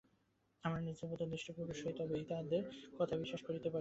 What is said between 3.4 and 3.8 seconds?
করিতে পারিব।